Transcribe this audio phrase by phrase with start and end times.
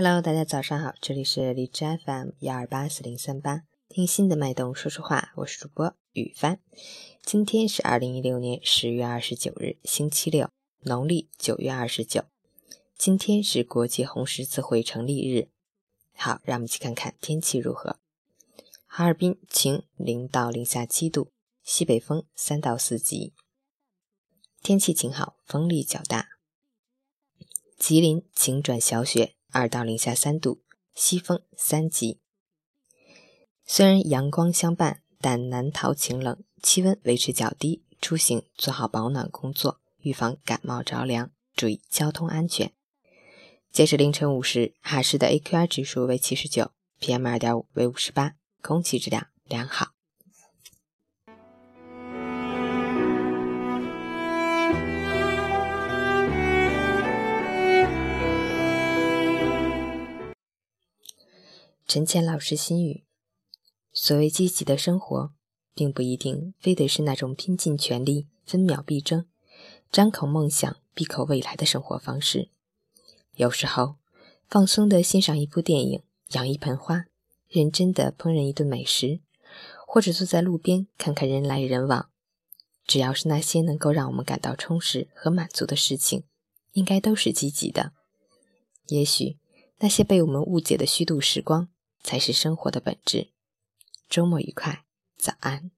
[0.00, 6.60] Hello，大家早上好，这里是荔枝 FM 幺二八四零三八，听心的脉动说说话，我是主播雨帆。
[7.24, 10.50] 今天是二零一六年十月二十九日，星期六，
[10.82, 12.26] 农历九月二十九。
[12.96, 15.48] 今天是国际红十字会成立日。
[16.14, 17.98] 好，让我们一起看看天气如何。
[18.86, 21.32] 哈尔滨晴，零到零下七度，
[21.64, 23.34] 西北风三到四级，
[24.62, 26.28] 天气晴好，风力较大。
[27.76, 30.62] 吉林晴转小雪，二到零下三度，
[30.94, 32.20] 西风三级。
[33.66, 42.72] 虽然阳光相伴，但难逃晴冷，气温维持较低，出行做好保暖工作，预防感冒着凉，注意交通安全。
[43.72, 49.97] 截止凌晨五时，哈市的 AQI 指数为七十九，PM 二点五为五十八，空气质量良好。
[61.88, 63.02] 陈谦老师心语：
[63.94, 65.32] 所谓积极的生活，
[65.74, 69.24] 并不一定非得是那种拼尽全力、分秒必争、
[69.90, 72.50] 张口梦想、闭口未来的生活方式。
[73.36, 73.94] 有时候，
[74.50, 77.06] 放松地欣赏一部电影、养一盆花、
[77.48, 79.20] 认真地烹饪一顿美食，
[79.86, 82.10] 或者坐在路边看看人来人往，
[82.86, 86.24] 只要是那些能够让我们感到充实和满足的事情，
[86.72, 87.92] 应该都是积极的。
[88.88, 89.38] 也许，
[89.78, 91.70] 那些被我们误解的虚度时光。
[92.02, 93.30] 才是生活的本质。
[94.08, 94.84] 周末愉快，
[95.16, 95.70] 早安。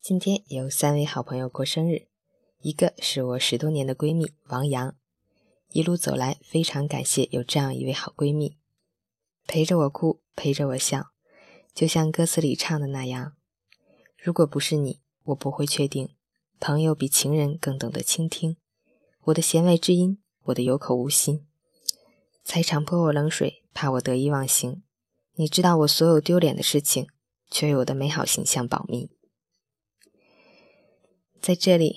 [0.00, 2.08] 今天有三位好朋友过生日，
[2.60, 4.94] 一个是我十多年的闺蜜王洋。
[5.70, 8.58] 一路走来，非常感谢有这样一位好闺蜜，
[9.46, 11.13] 陪着我哭，陪着我笑。
[11.74, 13.34] 就像歌词里唱的那样，
[14.16, 16.14] 如果不是你，我不会确定。
[16.60, 18.56] 朋友比情人更懂得倾听，
[19.24, 21.44] 我的弦外之音，我的有口无心，
[22.44, 24.84] 才常泼我冷水，怕我得意忘形。
[25.34, 27.08] 你知道我所有丢脸的事情，
[27.50, 29.10] 却为我的美好形象保密。
[31.40, 31.96] 在这里，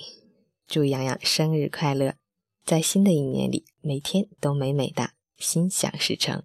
[0.66, 2.16] 祝洋洋生日快乐，
[2.64, 6.42] 在新的一年里，每天都美美的，心想事成。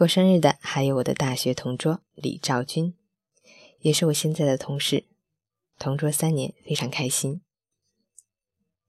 [0.00, 2.94] 过生日的还有我的大学同桌李兆军，
[3.80, 5.04] 也是我现在的同事，
[5.78, 7.42] 同桌三年，非常开心。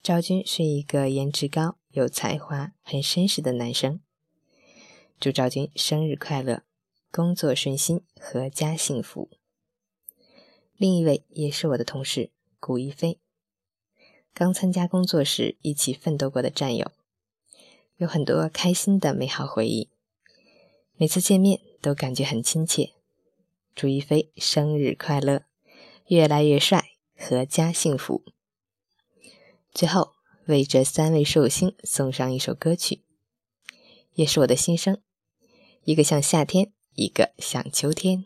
[0.02, 4.00] 赵军是一个颜值高、有才华、很绅士的男生。
[5.20, 6.64] 祝赵军生日快乐，
[7.12, 9.30] 工作顺心，阖家幸福。
[10.78, 13.20] 另一位也是我的同事古一飞，
[14.34, 16.90] 刚参加工作时一起奋斗过的战友，
[17.98, 19.91] 有很多开心的美好回忆。
[21.02, 22.92] 每次见面都感觉很亲切。
[23.74, 25.46] 朱一飞生日快乐，
[26.06, 28.24] 越来越帅，阖家幸福。
[29.74, 30.12] 最后
[30.46, 33.02] 为这三位寿星送上一首歌曲，
[34.14, 35.02] 也是我的心声，
[35.86, 38.26] 一个像夏天，一个像秋天。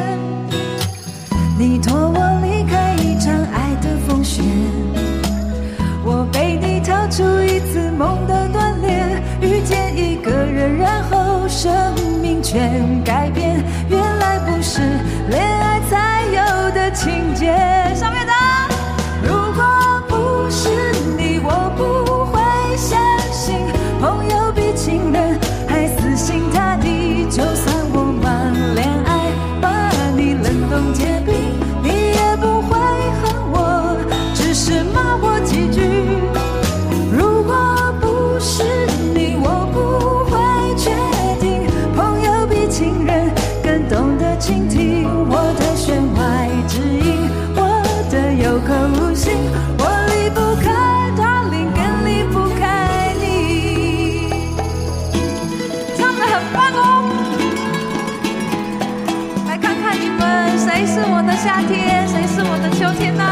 [61.43, 63.30] 夏天谁是我的秋天呢？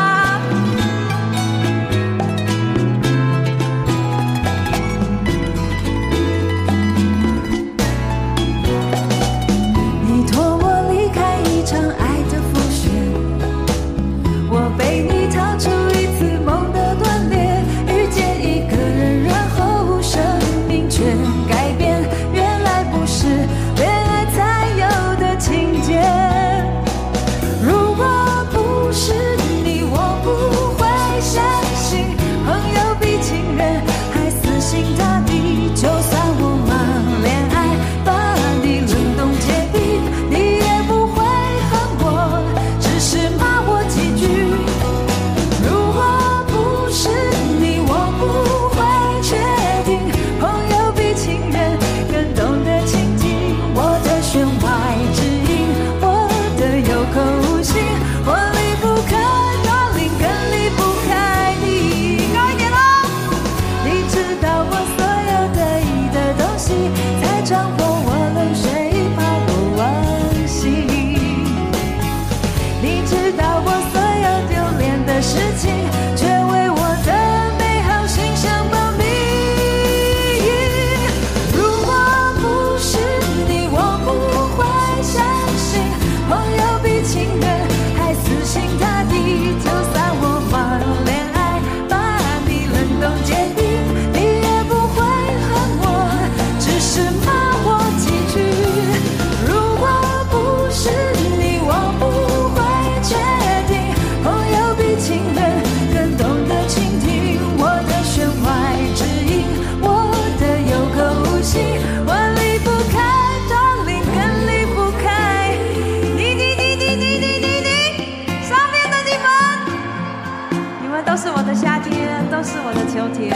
[121.05, 122.29] 都是我的夏天？
[122.29, 123.33] 都是我的秋天？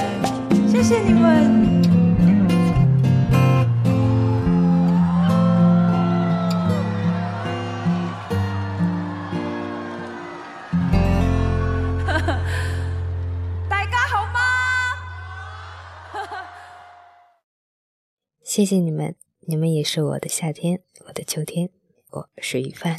[0.68, 1.82] 谢谢你们，
[13.70, 14.40] 大家好吗？
[18.44, 19.16] 谢谢你们，
[19.48, 21.70] 你们也是我的夏天，我的秋天，
[22.12, 22.98] 我是雨帆。